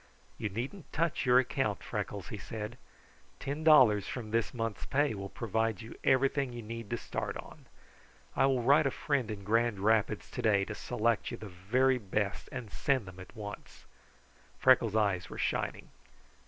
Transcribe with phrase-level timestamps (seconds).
[0.39, 2.79] "You needn't touch your account, Freckles," he said.
[3.39, 7.67] "Ten dollars from this month's pay will provide you everything you need to start on.
[8.35, 12.49] I will write a friend in Grand Rapids today to select you the very best
[12.51, 13.85] and send them at once."
[14.59, 15.91] Freckles' eyes were shining.